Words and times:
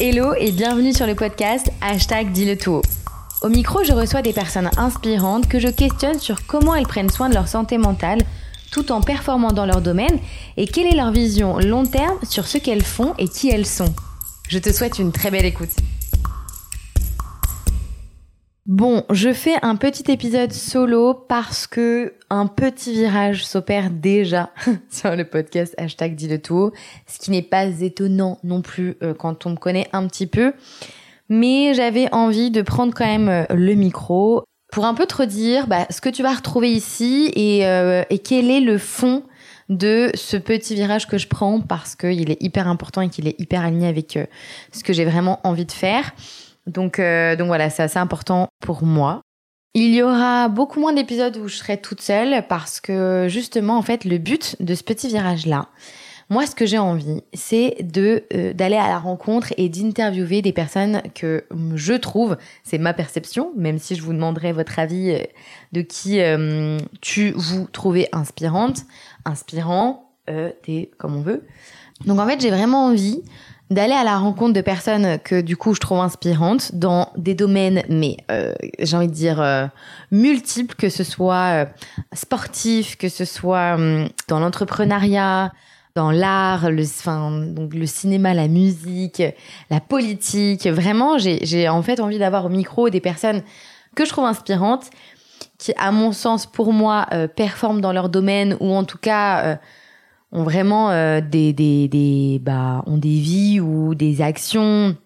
Hello 0.00 0.34
et 0.36 0.50
bienvenue 0.50 0.92
sur 0.92 1.06
le 1.06 1.14
podcast 1.14 1.70
Hashtag 1.80 2.32
Dis 2.32 2.46
le 2.46 2.58
tout 2.58 2.82
Au 3.42 3.48
micro, 3.48 3.84
je 3.84 3.92
reçois 3.92 4.22
des 4.22 4.32
personnes 4.32 4.68
inspirantes 4.76 5.48
que 5.48 5.60
je 5.60 5.68
questionne 5.68 6.18
sur 6.18 6.46
comment 6.46 6.74
elles 6.74 6.88
prennent 6.88 7.10
soin 7.10 7.28
de 7.28 7.34
leur 7.34 7.46
santé 7.46 7.78
mentale 7.78 8.18
tout 8.72 8.90
en 8.90 9.00
performant 9.00 9.52
dans 9.52 9.66
leur 9.66 9.80
domaine 9.80 10.18
et 10.56 10.66
quelle 10.66 10.86
est 10.86 10.96
leur 10.96 11.12
vision 11.12 11.58
long 11.60 11.86
terme 11.86 12.18
sur 12.28 12.48
ce 12.48 12.58
qu'elles 12.58 12.82
font 12.82 13.14
et 13.18 13.28
qui 13.28 13.50
elles 13.50 13.66
sont. 13.66 13.94
Je 14.48 14.58
te 14.58 14.72
souhaite 14.72 14.98
une 14.98 15.12
très 15.12 15.30
belle 15.30 15.44
écoute. 15.44 15.70
Bon, 18.74 19.04
je 19.08 19.32
fais 19.32 19.54
un 19.62 19.76
petit 19.76 20.10
épisode 20.10 20.52
solo 20.52 21.14
parce 21.14 21.68
que 21.68 22.14
un 22.28 22.48
petit 22.48 22.92
virage 22.92 23.46
s'opère 23.46 23.88
déjà 23.88 24.50
sur 24.90 25.14
le 25.14 25.24
podcast 25.24 25.76
hashtag 25.78 26.16
dit 26.16 26.26
le 26.26 26.42
tout, 26.42 26.72
ce 27.06 27.20
qui 27.20 27.30
n'est 27.30 27.40
pas 27.40 27.66
étonnant 27.66 28.40
non 28.42 28.62
plus 28.62 28.96
euh, 29.04 29.14
quand 29.14 29.46
on 29.46 29.50
me 29.50 29.56
connaît 29.56 29.86
un 29.92 30.08
petit 30.08 30.26
peu. 30.26 30.54
Mais 31.28 31.72
j'avais 31.74 32.12
envie 32.12 32.50
de 32.50 32.62
prendre 32.62 32.92
quand 32.92 33.06
même 33.06 33.28
euh, 33.28 33.44
le 33.54 33.74
micro 33.74 34.42
pour 34.72 34.86
un 34.86 34.94
peu 34.94 35.06
te 35.06 35.18
redire 35.18 35.68
bah, 35.68 35.86
ce 35.90 36.00
que 36.00 36.08
tu 36.08 36.24
vas 36.24 36.34
retrouver 36.34 36.72
ici 36.72 37.32
euh, 37.62 38.02
et 38.10 38.18
quel 38.18 38.50
est 38.50 38.60
le 38.60 38.78
fond 38.78 39.22
de 39.68 40.10
ce 40.14 40.36
petit 40.36 40.74
virage 40.74 41.06
que 41.06 41.16
je 41.16 41.28
prends 41.28 41.60
parce 41.60 41.94
qu'il 41.94 42.28
est 42.28 42.42
hyper 42.42 42.66
important 42.66 43.02
et 43.02 43.08
qu'il 43.08 43.28
est 43.28 43.38
hyper 43.40 43.64
aligné 43.64 43.86
avec 43.86 44.18
ce 44.72 44.82
que 44.82 44.92
j'ai 44.92 45.04
vraiment 45.04 45.38
envie 45.44 45.64
de 45.64 45.70
faire. 45.70 46.12
Donc, 46.66 46.98
euh, 46.98 47.36
donc 47.36 47.48
voilà, 47.48 47.70
c'est 47.70 47.82
assez 47.82 47.98
important 47.98 48.48
pour 48.60 48.84
moi. 48.84 49.20
Il 49.74 49.92
y 49.92 50.02
aura 50.02 50.48
beaucoup 50.48 50.80
moins 50.80 50.92
d'épisodes 50.92 51.36
où 51.36 51.48
je 51.48 51.56
serai 51.56 51.80
toute 51.80 52.00
seule 52.00 52.46
parce 52.48 52.80
que 52.80 53.26
justement, 53.28 53.76
en 53.76 53.82
fait, 53.82 54.04
le 54.04 54.18
but 54.18 54.56
de 54.60 54.74
ce 54.74 54.84
petit 54.84 55.08
virage-là, 55.08 55.68
moi, 56.30 56.46
ce 56.46 56.54
que 56.54 56.64
j'ai 56.64 56.78
envie, 56.78 57.22
c'est 57.34 57.76
de 57.80 58.24
euh, 58.32 58.54
d'aller 58.54 58.76
à 58.76 58.88
la 58.88 58.98
rencontre 58.98 59.52
et 59.58 59.68
d'interviewer 59.68 60.40
des 60.40 60.52
personnes 60.52 61.02
que 61.14 61.44
je 61.74 61.92
trouve, 61.92 62.38
c'est 62.62 62.78
ma 62.78 62.94
perception, 62.94 63.52
même 63.56 63.78
si 63.78 63.94
je 63.94 64.02
vous 64.02 64.14
demanderai 64.14 64.52
votre 64.52 64.78
avis 64.78 65.10
euh, 65.10 65.18
de 65.72 65.82
qui 65.82 66.20
tu 67.02 67.32
vous 67.32 67.66
trouvez 67.72 68.08
inspirante, 68.12 68.82
inspirant, 69.24 70.12
t'es 70.62 70.90
comme 70.96 71.16
on 71.16 71.20
veut. 71.20 71.44
Donc 72.06 72.18
en 72.18 72.26
fait, 72.26 72.40
j'ai 72.40 72.50
vraiment 72.50 72.86
envie 72.86 73.22
d'aller 73.70 73.94
à 73.94 74.04
la 74.04 74.18
rencontre 74.18 74.52
de 74.52 74.60
personnes 74.60 75.18
que 75.18 75.40
du 75.40 75.56
coup 75.56 75.74
je 75.74 75.80
trouve 75.80 75.98
inspirantes 76.00 76.74
dans 76.74 77.10
des 77.16 77.34
domaines, 77.34 77.82
mais 77.88 78.18
euh, 78.30 78.52
j'ai 78.78 78.96
envie 78.96 79.08
de 79.08 79.12
dire 79.12 79.40
euh, 79.40 79.66
multiples, 80.10 80.74
que 80.74 80.90
ce 80.90 81.02
soit 81.02 81.64
euh, 81.64 81.66
sportif, 82.12 82.96
que 82.96 83.08
ce 83.08 83.24
soit 83.24 83.74
hum, 83.74 84.08
dans 84.28 84.38
l'entrepreneuriat, 84.38 85.52
dans 85.94 86.10
l'art, 86.10 86.70
le, 86.70 86.84
le 87.72 87.86
cinéma, 87.86 88.34
la 88.34 88.48
musique, 88.48 89.22
la 89.70 89.80
politique. 89.80 90.66
Vraiment, 90.66 91.18
j'ai 91.18 91.68
en 91.68 91.82
fait 91.82 92.00
envie 92.00 92.18
d'avoir 92.18 92.46
au 92.46 92.48
micro 92.48 92.90
des 92.90 93.00
personnes 93.00 93.42
que 93.94 94.04
je 94.04 94.10
trouve 94.10 94.24
inspirantes, 94.24 94.90
qui, 95.56 95.72
à 95.76 95.92
mon 95.92 96.10
sens, 96.10 96.46
pour 96.46 96.72
moi, 96.72 97.06
performent 97.36 97.80
dans 97.80 97.92
leur 97.92 98.08
domaine 98.08 98.56
ou 98.58 98.74
en 98.74 98.82
tout 98.82 98.98
cas 98.98 99.60
ont 100.34 100.42
vraiment 100.42 100.90
euh, 100.90 101.20
des, 101.20 101.52
des, 101.52 101.88
des, 101.88 102.40
bah, 102.42 102.82
ont 102.86 102.98
des 102.98 103.20
vies 103.20 103.60
ou 103.60 103.94
des 103.94 104.20
actions, 104.20 104.96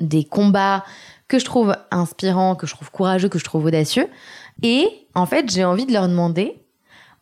des 0.00 0.24
combats 0.24 0.84
que 1.28 1.38
je 1.38 1.44
trouve 1.44 1.74
inspirants, 1.90 2.56
que 2.56 2.66
je 2.66 2.74
trouve 2.74 2.90
courageux, 2.90 3.28
que 3.28 3.38
je 3.38 3.44
trouve 3.44 3.64
audacieux. 3.64 4.08
Et 4.62 4.86
en 5.14 5.26
fait, 5.26 5.50
j'ai 5.50 5.64
envie 5.64 5.86
de 5.86 5.92
leur 5.92 6.08
demander, 6.08 6.60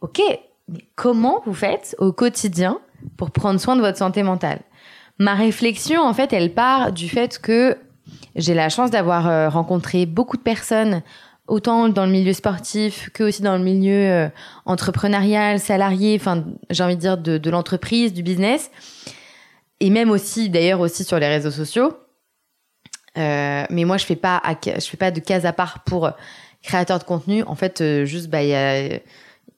ok, 0.00 0.20
mais 0.68 0.80
comment 0.96 1.42
vous 1.44 1.54
faites 1.54 1.94
au 1.98 2.12
quotidien 2.12 2.78
pour 3.16 3.30
prendre 3.30 3.60
soin 3.60 3.76
de 3.76 3.80
votre 3.82 3.98
santé 3.98 4.22
mentale? 4.22 4.60
Ma 5.18 5.34
réflexion, 5.34 6.02
en 6.02 6.14
fait, 6.14 6.32
elle 6.32 6.54
part 6.54 6.92
du 6.92 7.08
fait 7.08 7.38
que 7.38 7.76
j'ai 8.34 8.54
la 8.54 8.70
chance 8.70 8.90
d'avoir 8.90 9.28
euh, 9.28 9.48
rencontré 9.50 10.06
beaucoup 10.06 10.38
de 10.38 10.42
personnes 10.42 11.02
autant 11.50 11.88
dans 11.88 12.06
le 12.06 12.12
milieu 12.12 12.32
sportif 12.32 13.10
que 13.12 13.24
aussi 13.24 13.42
dans 13.42 13.58
le 13.58 13.62
milieu 13.62 13.92
euh, 13.92 14.28
entrepreneurial, 14.64 15.58
salarié, 15.58 16.16
enfin 16.18 16.44
j'ai 16.70 16.82
envie 16.84 16.94
de 16.96 17.00
dire 17.00 17.18
de, 17.18 17.50
l'entreprise, 17.50 18.14
du 18.14 18.22
business, 18.22 18.70
et 19.80 19.90
même 19.90 20.10
aussi 20.10 20.48
d'ailleurs 20.48 20.80
aussi 20.80 21.04
sur 21.04 21.18
les 21.18 21.28
réseaux 21.28 21.50
sociaux. 21.50 21.92
Euh, 23.18 23.64
mais 23.68 23.84
moi 23.84 23.96
je 23.96 24.06
fais 24.06 24.16
pas 24.16 24.40
je 24.64 24.80
fais 24.80 24.96
pas 24.96 25.10
de 25.10 25.18
case 25.18 25.44
à 25.44 25.52
part 25.52 25.82
pour 25.82 26.10
créateurs 26.62 27.00
de 27.00 27.04
contenu. 27.04 27.42
En 27.42 27.56
fait, 27.56 27.80
euh, 27.80 28.04
juste 28.04 28.28
bah 28.28 28.38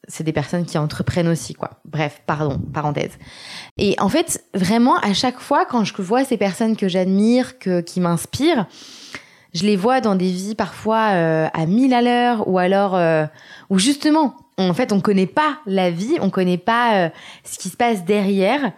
c'est 0.08 0.24
des 0.24 0.32
personnes 0.32 0.64
qui 0.64 0.78
entreprennent 0.78 1.28
aussi 1.28 1.52
quoi. 1.52 1.82
Bref, 1.84 2.22
pardon, 2.26 2.58
parenthèse. 2.72 3.12
Et 3.76 3.94
en 4.00 4.08
fait, 4.08 4.42
vraiment 4.54 4.96
à 5.00 5.12
chaque 5.12 5.40
fois 5.40 5.66
quand 5.66 5.84
je 5.84 5.92
vois 6.00 6.24
ces 6.24 6.38
personnes 6.38 6.74
que 6.74 6.88
j'admire, 6.88 7.58
que 7.58 7.82
qui 7.82 8.00
m'inspirent, 8.00 8.66
je 9.54 9.64
les 9.64 9.76
vois 9.76 10.00
dans 10.00 10.14
des 10.14 10.30
vies 10.30 10.54
parfois 10.54 11.10
euh, 11.10 11.48
à 11.52 11.66
mille 11.66 11.92
à 11.94 12.02
l'heure 12.02 12.48
ou 12.48 12.58
alors 12.58 12.94
euh, 12.94 13.26
où 13.70 13.78
justement 13.78 14.34
en 14.58 14.72
fait 14.74 14.92
on 14.92 15.00
connaît 15.00 15.26
pas 15.26 15.58
la 15.66 15.90
vie, 15.90 16.16
on 16.20 16.30
connaît 16.30 16.58
pas 16.58 16.96
euh, 16.96 17.08
ce 17.44 17.58
qui 17.58 17.68
se 17.68 17.76
passe 17.76 18.04
derrière. 18.04 18.72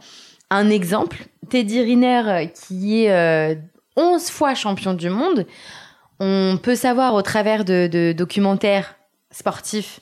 Un 0.51 0.71
exemple, 0.71 1.27
Teddy 1.49 1.81
Riner 1.81 2.51
qui 2.55 3.05
est 3.05 3.59
11 3.97 4.31
fois 4.31 4.55
champion 4.55 4.95
du 4.95 5.09
monde, 5.09 5.47
on 6.21 6.59
peut 6.62 6.77
savoir 6.77 7.15
au 7.15 7.23
travers 7.23 7.65
de, 7.65 8.12
documentaires 8.12 8.95
sportifs 9.31 10.01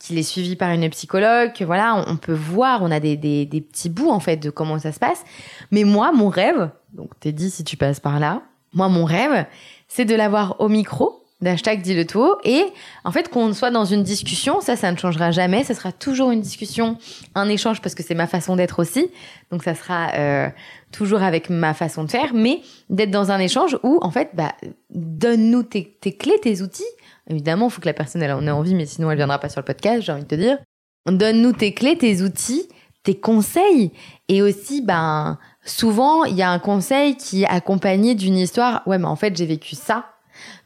qu'il 0.00 0.18
est 0.18 0.24
suivi 0.24 0.56
par 0.56 0.70
une 0.70 0.88
psychologue, 0.90 1.52
voilà, 1.60 2.04
on, 2.08 2.16
peut 2.16 2.32
voir, 2.32 2.82
on 2.82 2.90
a 2.90 2.98
des, 2.98 3.16
des, 3.16 3.46
des 3.46 3.60
petits 3.60 3.88
bouts 3.88 4.10
en 4.10 4.18
fait 4.18 4.36
de 4.36 4.50
comment 4.50 4.78
ça 4.78 4.90
se 4.90 4.98
passe. 4.98 5.22
Mais 5.70 5.84
moi, 5.84 6.10
mon 6.10 6.28
rêve, 6.28 6.70
donc 6.92 7.10
Teddy 7.20 7.50
si 7.50 7.62
tu 7.62 7.76
passes 7.76 8.00
par 8.00 8.18
là, 8.18 8.42
moi 8.74 8.88
mon 8.88 9.04
rêve, 9.04 9.46
c'est 9.94 10.04
de 10.04 10.16
l'avoir 10.16 10.60
au 10.60 10.68
micro 10.68 11.20
d'hashtag 11.40 11.80
dit 11.82 11.94
le 11.94 12.04
tout. 12.04 12.34
Et 12.42 12.64
en 13.04 13.12
fait 13.12 13.28
qu'on 13.28 13.52
soit 13.52 13.70
dans 13.70 13.84
une 13.84 14.02
discussion 14.02 14.60
ça 14.60 14.74
ça 14.74 14.90
ne 14.90 14.96
changera 14.96 15.30
jamais. 15.30 15.62
Ça 15.62 15.74
sera 15.74 15.92
toujours 15.92 16.32
une 16.32 16.40
discussion 16.40 16.98
un 17.36 17.48
échange 17.48 17.80
parce 17.80 17.94
que 17.94 18.02
c'est 18.02 18.16
ma 18.16 18.26
façon 18.26 18.56
d'être 18.56 18.80
aussi. 18.80 19.08
Donc 19.52 19.62
ça 19.62 19.76
sera 19.76 20.12
euh, 20.14 20.48
toujours 20.90 21.22
avec 21.22 21.48
ma 21.48 21.74
façon 21.74 22.02
de 22.02 22.10
faire. 22.10 22.34
Mais 22.34 22.60
d'être 22.90 23.12
dans 23.12 23.30
un 23.30 23.38
échange 23.38 23.78
où 23.84 24.00
en 24.02 24.10
fait 24.10 24.30
bah 24.34 24.54
donne-nous 24.90 25.62
tes, 25.62 25.96
clés 26.18 26.40
tes 26.42 26.60
outils. 26.60 26.82
Évidemment 27.30 27.66
il 27.66 27.70
faut 27.70 27.80
que 27.80 27.86
la 27.86 27.94
personne 27.94 28.20
elle 28.22 28.32
en 28.32 28.44
ait 28.48 28.50
envie 28.50 28.74
mais 28.74 28.86
sinon 28.86 29.12
elle 29.12 29.16
viendra 29.18 29.38
pas 29.38 29.48
sur 29.48 29.60
le 29.60 29.66
podcast 29.66 30.02
j'ai 30.02 30.12
envie 30.12 30.24
de 30.24 30.28
te 30.28 30.34
dire. 30.34 30.58
Donne-nous 31.06 31.52
tes 31.52 31.72
clés 31.72 31.96
tes 31.96 32.22
outils 32.22 32.66
tes 33.04 33.14
conseils. 33.14 33.92
Et 34.28 34.42
aussi 34.42 34.82
ben 34.82 35.38
souvent, 35.64 36.24
il 36.24 36.36
y 36.36 36.42
a 36.42 36.50
un 36.50 36.58
conseil 36.58 37.16
qui 37.16 37.42
est 37.42 37.48
accompagné 37.48 38.14
d'une 38.14 38.36
histoire. 38.36 38.82
Ouais, 38.86 38.98
mais 38.98 39.06
en 39.06 39.16
fait, 39.16 39.36
j'ai 39.36 39.46
vécu 39.46 39.74
ça. 39.74 40.06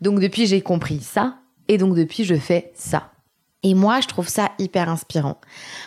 Donc 0.00 0.20
depuis, 0.20 0.46
j'ai 0.46 0.60
compris 0.60 1.00
ça. 1.00 1.36
Et 1.68 1.78
donc 1.78 1.94
depuis, 1.94 2.24
je 2.24 2.34
fais 2.34 2.72
ça. 2.74 3.10
Et 3.62 3.74
moi, 3.74 4.00
je 4.00 4.06
trouve 4.06 4.28
ça 4.28 4.52
hyper 4.58 4.88
inspirant. 4.88 5.40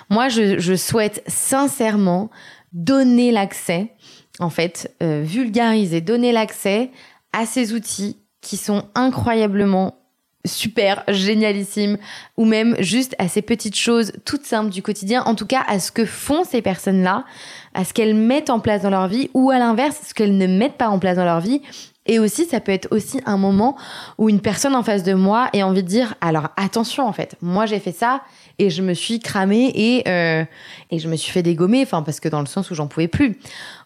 Moi, 0.09 0.29
je, 0.29 0.75
souhaite 0.75 1.23
sincèrement 1.27 2.29
donner 2.73 3.31
l'accès, 3.31 3.93
en 4.39 4.49
fait, 4.49 4.95
euh, 5.01 5.23
vulgariser, 5.23 6.01
donner 6.01 6.31
l'accès 6.31 6.91
à 7.33 7.45
ces 7.45 7.73
outils 7.73 8.17
qui 8.41 8.57
sont 8.57 8.85
incroyablement 8.95 10.00
super, 10.45 11.03
génialissime, 11.07 11.97
ou 12.37 12.45
même 12.45 12.75
juste 12.79 13.15
à 13.19 13.27
ces 13.27 13.41
petites 13.41 13.75
choses 13.75 14.13
toutes 14.25 14.45
simples 14.45 14.69
du 14.69 14.81
quotidien, 14.81 15.23
en 15.23 15.35
tout 15.35 15.45
cas 15.45 15.63
à 15.67 15.79
ce 15.79 15.91
que 15.91 16.05
font 16.05 16.43
ces 16.43 16.61
personnes-là, 16.61 17.25
à 17.73 17.85
ce 17.85 17.93
qu'elles 17.93 18.15
mettent 18.15 18.49
en 18.49 18.59
place 18.59 18.81
dans 18.81 18.89
leur 18.89 19.07
vie, 19.07 19.29
ou 19.33 19.51
à 19.51 19.59
l'inverse, 19.59 19.99
ce 20.07 20.13
qu'elles 20.13 20.37
ne 20.37 20.47
mettent 20.47 20.77
pas 20.77 20.89
en 20.89 20.99
place 20.99 21.17
dans 21.17 21.25
leur 21.25 21.39
vie. 21.39 21.61
Et 22.07 22.17
aussi, 22.17 22.45
ça 22.45 22.59
peut 22.59 22.71
être 22.71 22.87
aussi 22.89 23.21
un 23.27 23.37
moment 23.37 23.77
où 24.17 24.27
une 24.27 24.41
personne 24.41 24.75
en 24.75 24.81
face 24.81 25.03
de 25.03 25.13
moi 25.13 25.49
ait 25.53 25.61
envie 25.61 25.83
de 25.83 25.87
dire, 25.87 26.15
alors 26.19 26.49
attention 26.57 27.07
en 27.07 27.13
fait, 27.13 27.35
moi 27.41 27.67
j'ai 27.67 27.79
fait 27.79 27.91
ça 27.91 28.21
et 28.57 28.71
je 28.71 28.81
me 28.81 28.95
suis 28.95 29.19
cramée 29.19 29.71
et, 29.75 30.09
euh, 30.09 30.43
et 30.89 30.97
je 30.97 31.07
me 31.07 31.15
suis 31.15 31.31
fait 31.31 31.43
dégommer, 31.43 31.83
enfin 31.83 32.01
parce 32.01 32.19
que 32.19 32.27
dans 32.27 32.39
le 32.39 32.47
sens 32.47 32.71
où 32.71 32.75
j'en 32.75 32.87
pouvais 32.87 33.07
plus. 33.07 33.37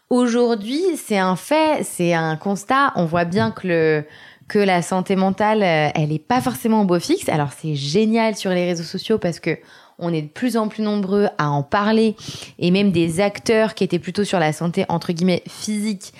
Aujourd'hui, 0.09 0.81
c'est 0.95 1.17
un 1.17 1.35
fait, 1.35 1.83
c'est 1.83 2.13
un 2.13 2.37
constat, 2.37 2.93
on 2.95 3.05
voit 3.05 3.25
bien 3.25 3.51
que 3.51 3.67
le 3.67 4.05
que 4.47 4.59
la 4.59 4.81
santé 4.81 5.15
mentale, 5.15 5.63
euh, 5.63 5.89
elle 5.95 6.11
est 6.11 6.19
pas 6.19 6.41
forcément 6.41 6.81
au 6.81 6.85
beau 6.85 6.99
fixe. 6.99 7.29
Alors 7.29 7.49
c'est 7.57 7.75
génial 7.75 8.35
sur 8.35 8.51
les 8.51 8.65
réseaux 8.65 8.83
sociaux 8.83 9.17
parce 9.17 9.39
que 9.39 9.57
on 9.97 10.13
est 10.13 10.21
de 10.21 10.27
plus 10.27 10.57
en 10.57 10.67
plus 10.67 10.83
nombreux 10.83 11.27
à 11.37 11.49
en 11.49 11.63
parler 11.63 12.15
et 12.59 12.69
même 12.69 12.91
des 12.91 13.21
acteurs 13.21 13.75
qui 13.75 13.83
étaient 13.83 13.99
plutôt 13.99 14.25
sur 14.25 14.39
la 14.39 14.51
santé 14.51 14.85
entre 14.89 15.13
guillemets 15.13 15.41
physique 15.47 16.13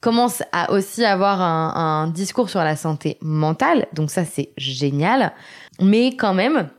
commencent 0.00 0.42
à 0.52 0.72
aussi 0.72 1.04
avoir 1.04 1.40
un, 1.40 2.08
discours 2.08 2.50
sur 2.50 2.60
la 2.60 2.74
santé 2.74 3.18
mentale. 3.20 3.86
Donc 3.92 4.10
ça 4.10 4.24
c'est 4.24 4.50
génial. 4.56 5.32
Mais 5.80 6.16
quand 6.16 6.34
même, 6.34 6.70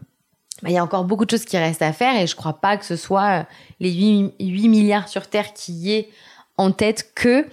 bah, 0.61 0.69
il 0.69 0.71
y 0.71 0.77
a 0.77 0.83
encore 0.83 1.05
beaucoup 1.05 1.25
de 1.25 1.31
choses 1.31 1.45
qui 1.45 1.57
restent 1.57 1.81
à 1.81 1.93
faire 1.93 2.19
et 2.19 2.27
je 2.27 2.35
crois 2.35 2.53
pas 2.53 2.77
que 2.77 2.85
ce 2.85 2.95
soit 2.95 3.39
euh, 3.39 3.43
les 3.79 3.91
8, 3.91 4.33
8 4.39 4.67
milliards 4.67 5.07
sur 5.07 5.27
Terre 5.27 5.53
qui 5.53 5.71
y 5.71 5.93
aient 5.93 6.09
en 6.57 6.71
tête 6.71 7.11
que, 7.15 7.47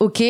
ok, 0.00 0.22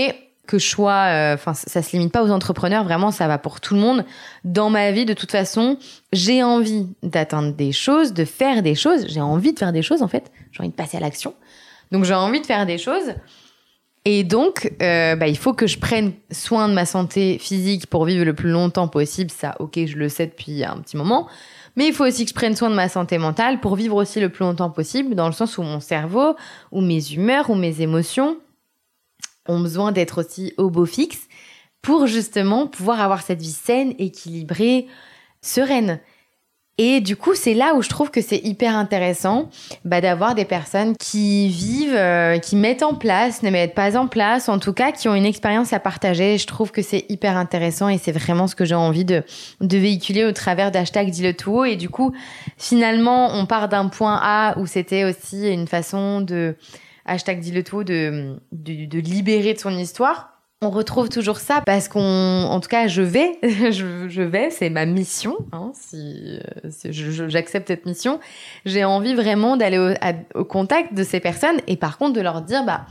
que 0.50 0.58
je 0.58 0.66
sois, 0.66 1.06
euh, 1.06 1.34
enfin, 1.34 1.54
ça 1.54 1.80
se 1.80 1.92
limite 1.92 2.12
pas 2.12 2.24
aux 2.24 2.30
entrepreneurs, 2.30 2.82
vraiment, 2.82 3.12
ça 3.12 3.28
va 3.28 3.38
pour 3.38 3.60
tout 3.60 3.74
le 3.74 3.80
monde. 3.80 4.04
Dans 4.42 4.68
ma 4.68 4.90
vie, 4.90 5.04
de 5.04 5.14
toute 5.14 5.30
façon, 5.30 5.78
j'ai 6.12 6.42
envie 6.42 6.88
d'atteindre 7.04 7.54
des 7.54 7.70
choses, 7.70 8.12
de 8.12 8.24
faire 8.24 8.62
des 8.62 8.74
choses. 8.74 9.06
J'ai 9.08 9.20
envie 9.20 9.52
de 9.52 9.58
faire 9.60 9.72
des 9.72 9.82
choses, 9.82 10.02
en 10.02 10.08
fait. 10.08 10.32
J'ai 10.50 10.60
envie 10.60 10.70
de 10.70 10.74
passer 10.74 10.96
à 10.96 11.00
l'action. 11.00 11.34
Donc, 11.92 12.04
j'ai 12.04 12.14
envie 12.14 12.40
de 12.40 12.46
faire 12.46 12.66
des 12.66 12.78
choses. 12.78 13.14
Et 14.04 14.24
donc, 14.24 14.72
euh, 14.82 15.14
bah, 15.14 15.28
il 15.28 15.36
faut 15.36 15.52
que 15.52 15.68
je 15.68 15.78
prenne 15.78 16.14
soin 16.32 16.68
de 16.68 16.74
ma 16.74 16.84
santé 16.84 17.38
physique 17.38 17.86
pour 17.86 18.04
vivre 18.04 18.24
le 18.24 18.34
plus 18.34 18.50
longtemps 18.50 18.88
possible. 18.88 19.30
Ça, 19.30 19.54
ok, 19.60 19.78
je 19.86 19.96
le 19.96 20.08
sais 20.08 20.26
depuis 20.26 20.64
un 20.64 20.78
petit 20.78 20.96
moment. 20.96 21.28
Mais 21.76 21.86
il 21.86 21.92
faut 21.92 22.04
aussi 22.04 22.24
que 22.24 22.30
je 22.30 22.34
prenne 22.34 22.56
soin 22.56 22.70
de 22.70 22.74
ma 22.74 22.88
santé 22.88 23.18
mentale 23.18 23.60
pour 23.60 23.76
vivre 23.76 23.94
aussi 23.94 24.18
le 24.18 24.30
plus 24.30 24.42
longtemps 24.42 24.70
possible, 24.70 25.14
dans 25.14 25.26
le 25.26 25.32
sens 25.32 25.58
où 25.58 25.62
mon 25.62 25.78
cerveau, 25.78 26.34
ou 26.72 26.80
mes 26.80 27.12
humeurs, 27.12 27.50
ou 27.50 27.54
mes 27.54 27.82
émotions 27.82 28.36
ont 29.50 29.60
besoin 29.60 29.92
d'être 29.92 30.22
aussi 30.22 30.54
au 30.56 30.70
beau 30.70 30.86
fixe 30.86 31.28
pour 31.82 32.06
justement 32.06 32.66
pouvoir 32.66 33.00
avoir 33.00 33.22
cette 33.22 33.40
vie 33.40 33.52
saine, 33.52 33.94
équilibrée, 33.98 34.86
sereine. 35.42 36.00
Et 36.82 37.02
du 37.02 37.14
coup, 37.14 37.34
c'est 37.34 37.52
là 37.52 37.74
où 37.74 37.82
je 37.82 37.90
trouve 37.90 38.10
que 38.10 38.22
c'est 38.22 38.38
hyper 38.38 38.74
intéressant 38.74 39.50
bah, 39.84 40.00
d'avoir 40.00 40.34
des 40.34 40.46
personnes 40.46 40.96
qui 40.96 41.48
vivent, 41.48 41.94
euh, 41.94 42.38
qui 42.38 42.56
mettent 42.56 42.82
en 42.82 42.94
place, 42.94 43.42
ne 43.42 43.50
mettent 43.50 43.74
pas 43.74 43.98
en 43.98 44.06
place, 44.06 44.48
en 44.48 44.58
tout 44.58 44.72
cas 44.72 44.90
qui 44.90 45.06
ont 45.06 45.14
une 45.14 45.26
expérience 45.26 45.74
à 45.74 45.78
partager. 45.78 46.38
Je 46.38 46.46
trouve 46.46 46.70
que 46.70 46.80
c'est 46.80 47.04
hyper 47.10 47.36
intéressant 47.36 47.90
et 47.90 47.98
c'est 47.98 48.12
vraiment 48.12 48.46
ce 48.46 48.54
que 48.54 48.64
j'ai 48.64 48.74
envie 48.74 49.04
de, 49.04 49.22
véhiculer 49.60 50.24
au 50.24 50.32
travers 50.32 50.70
d'hashtag 50.70 51.10
dis 51.10 51.22
le 51.22 51.34
tout 51.34 51.66
Et 51.66 51.76
du 51.76 51.90
coup, 51.90 52.14
finalement, 52.56 53.28
on 53.34 53.44
part 53.44 53.68
d'un 53.68 53.88
point 53.88 54.18
A 54.22 54.58
où 54.58 54.66
c'était 54.66 55.04
aussi 55.04 55.52
une 55.52 55.66
façon 55.66 56.22
de 56.22 56.56
hashtag 57.06 57.40
dis 57.40 57.52
le 57.52 57.62
tout 57.62 57.84
de, 57.84 58.36
de, 58.52 58.98
libérer 58.98 59.54
de 59.54 59.58
son 59.58 59.76
histoire. 59.76 60.36
On 60.62 60.68
retrouve 60.68 61.08
toujours 61.08 61.38
ça 61.38 61.62
parce 61.64 61.88
qu'on, 61.88 62.00
en 62.00 62.60
tout 62.60 62.68
cas, 62.68 62.86
je 62.86 63.00
vais, 63.00 63.38
je, 63.42 64.22
vais, 64.22 64.50
c'est 64.50 64.68
ma 64.68 64.84
mission. 64.84 65.38
Hein, 65.52 65.72
si, 65.74 66.38
j'accepte 66.90 67.68
cette 67.68 67.86
mission, 67.86 68.20
j'ai 68.66 68.84
envie 68.84 69.14
vraiment 69.14 69.56
d'aller 69.56 69.96
au, 70.34 70.44
contact 70.44 70.92
de 70.92 71.02
ces 71.02 71.18
personnes 71.18 71.60
et 71.66 71.76
par 71.76 71.96
contre 71.96 72.12
de 72.12 72.20
leur 72.20 72.42
dire, 72.42 72.64
bah, 72.64 72.84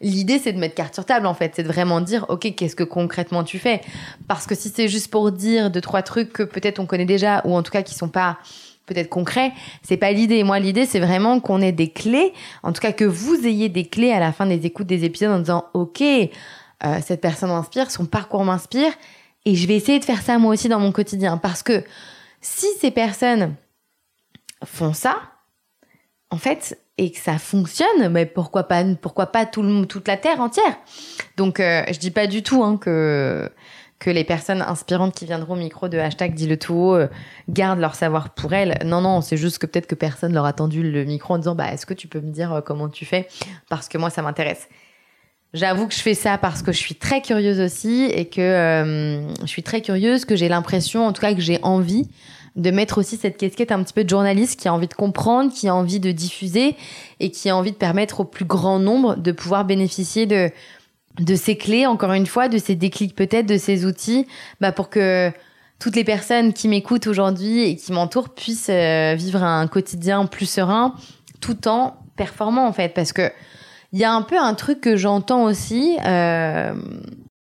l'idée 0.00 0.38
c'est 0.38 0.52
de 0.52 0.58
mettre 0.58 0.76
carte 0.76 0.94
sur 0.94 1.04
table 1.04 1.26
en 1.26 1.34
fait, 1.34 1.52
c'est 1.56 1.64
de 1.64 1.68
vraiment 1.68 2.00
dire, 2.00 2.24
ok, 2.28 2.54
qu'est-ce 2.54 2.76
que 2.76 2.84
concrètement 2.84 3.42
tu 3.42 3.58
fais? 3.58 3.80
Parce 4.28 4.46
que 4.46 4.54
si 4.54 4.68
c'est 4.68 4.86
juste 4.86 5.10
pour 5.10 5.32
dire 5.32 5.72
deux 5.72 5.80
trois 5.80 6.02
trucs 6.02 6.32
que 6.32 6.44
peut-être 6.44 6.78
on 6.78 6.86
connaît 6.86 7.04
déjà 7.04 7.42
ou 7.44 7.56
en 7.56 7.64
tout 7.64 7.72
cas 7.72 7.82
qui 7.82 7.96
sont 7.96 8.08
pas 8.08 8.38
peut-être 8.88 9.08
concrets, 9.08 9.52
c'est 9.82 9.96
pas 9.96 10.12
l'idée. 10.12 10.42
Moi, 10.42 10.58
l'idée, 10.58 10.86
c'est 10.86 11.00
vraiment 11.00 11.40
qu'on 11.40 11.60
ait 11.60 11.72
des 11.72 11.90
clés, 11.90 12.32
en 12.62 12.72
tout 12.72 12.80
cas 12.80 12.92
que 12.92 13.04
vous 13.04 13.46
ayez 13.46 13.68
des 13.68 13.84
clés 13.84 14.12
à 14.12 14.18
la 14.18 14.32
fin 14.32 14.46
des 14.46 14.66
écoutes 14.66 14.86
des 14.86 15.04
épisodes 15.04 15.30
en 15.30 15.38
disant, 15.38 15.66
ok, 15.74 16.02
euh, 16.02 16.98
cette 17.04 17.20
personne 17.20 17.50
m'inspire, 17.50 17.90
son 17.90 18.06
parcours 18.06 18.44
m'inspire, 18.44 18.92
et 19.44 19.54
je 19.54 19.66
vais 19.66 19.76
essayer 19.76 19.98
de 19.98 20.04
faire 20.04 20.22
ça 20.22 20.38
moi 20.38 20.52
aussi 20.52 20.68
dans 20.68 20.80
mon 20.80 20.92
quotidien. 20.92 21.36
Parce 21.36 21.62
que 21.62 21.84
si 22.40 22.66
ces 22.80 22.90
personnes 22.90 23.54
font 24.64 24.92
ça, 24.92 25.16
en 26.30 26.36
fait, 26.36 26.78
et 26.98 27.12
que 27.12 27.18
ça 27.18 27.38
fonctionne, 27.38 28.08
mais 28.10 28.26
pourquoi 28.26 28.64
pas, 28.64 28.82
pourquoi 29.00 29.26
pas 29.26 29.46
tout 29.46 29.86
toute 29.86 30.08
la 30.08 30.16
terre 30.16 30.40
entière? 30.40 30.76
Donc, 31.36 31.60
euh, 31.60 31.84
je 31.90 31.98
dis 31.98 32.10
pas 32.10 32.26
du 32.26 32.42
tout 32.42 32.62
hein, 32.64 32.76
que 32.76 33.50
que 33.98 34.10
les 34.10 34.24
personnes 34.24 34.62
inspirantes 34.62 35.14
qui 35.14 35.24
viendront 35.24 35.54
au 35.54 35.56
micro 35.56 35.88
de 35.88 35.98
hashtag 35.98 36.34
dit 36.34 36.46
le 36.46 36.56
tout 36.56 36.92
euh, 36.92 37.08
gardent 37.48 37.80
leur 37.80 37.94
savoir 37.94 38.30
pour 38.30 38.52
elles. 38.52 38.78
Non, 38.84 39.00
non, 39.00 39.20
c'est 39.20 39.36
juste 39.36 39.58
que 39.58 39.66
peut-être 39.66 39.88
que 39.88 39.96
personne 39.96 40.32
leur 40.32 40.44
a 40.44 40.52
tendu 40.52 40.88
le 40.88 41.04
micro 41.04 41.34
en 41.34 41.38
disant 41.38 41.54
bah 41.54 41.72
est-ce 41.72 41.86
que 41.86 41.94
tu 41.94 42.06
peux 42.06 42.20
me 42.20 42.30
dire 42.30 42.62
comment 42.64 42.88
tu 42.88 43.04
fais? 43.04 43.28
Parce 43.68 43.88
que 43.88 43.98
moi 43.98 44.10
ça 44.10 44.22
m'intéresse. 44.22 44.68
J'avoue 45.54 45.86
que 45.86 45.94
je 45.94 46.00
fais 46.00 46.14
ça 46.14 46.36
parce 46.36 46.62
que 46.62 46.72
je 46.72 46.78
suis 46.78 46.94
très 46.94 47.22
curieuse 47.22 47.58
aussi 47.60 48.04
et 48.04 48.26
que 48.26 48.40
euh, 48.40 49.34
je 49.40 49.46
suis 49.46 49.62
très 49.62 49.80
curieuse, 49.80 50.26
que 50.26 50.36
j'ai 50.36 50.48
l'impression, 50.48 51.06
en 51.06 51.12
tout 51.12 51.22
cas 51.22 51.32
que 51.32 51.40
j'ai 51.40 51.58
envie 51.62 52.08
de 52.56 52.70
mettre 52.70 52.98
aussi 52.98 53.16
cette 53.16 53.38
casquette 53.38 53.72
un 53.72 53.82
petit 53.82 53.94
peu 53.94 54.04
de 54.04 54.10
journaliste 54.10 54.60
qui 54.60 54.68
a 54.68 54.74
envie 54.74 54.88
de 54.88 54.94
comprendre, 54.94 55.52
qui 55.52 55.68
a 55.68 55.74
envie 55.74 56.00
de 56.00 56.12
diffuser 56.12 56.76
et 57.20 57.30
qui 57.30 57.48
a 57.48 57.56
envie 57.56 57.70
de 57.70 57.76
permettre 57.76 58.20
au 58.20 58.24
plus 58.24 58.44
grand 58.44 58.78
nombre 58.78 59.16
de 59.16 59.32
pouvoir 59.32 59.64
bénéficier 59.64 60.26
de 60.26 60.50
de 61.18 61.34
ces 61.34 61.56
clés, 61.56 61.86
encore 61.86 62.12
une 62.12 62.26
fois, 62.26 62.48
de 62.48 62.58
ces 62.58 62.74
déclics 62.74 63.14
peut-être, 63.14 63.46
de 63.46 63.56
ces 63.56 63.84
outils, 63.84 64.26
bah 64.60 64.72
pour 64.72 64.88
que 64.88 65.32
toutes 65.78 65.96
les 65.96 66.04
personnes 66.04 66.52
qui 66.52 66.68
m'écoutent 66.68 67.06
aujourd'hui 67.06 67.62
et 67.62 67.76
qui 67.76 67.92
m'entourent 67.92 68.30
puissent 68.30 68.70
euh, 68.70 69.14
vivre 69.14 69.42
un 69.42 69.66
quotidien 69.68 70.26
plus 70.26 70.48
serein, 70.48 70.94
tout 71.40 71.68
en 71.68 71.96
performant 72.16 72.66
en 72.66 72.72
fait, 72.72 72.94
parce 72.94 73.12
que 73.12 73.30
il 73.92 73.98
y 73.98 74.04
a 74.04 74.12
un 74.12 74.22
peu 74.22 74.38
un 74.38 74.54
truc 74.54 74.80
que 74.80 74.96
j'entends 74.96 75.44
aussi. 75.44 75.96
Euh, 76.04 76.74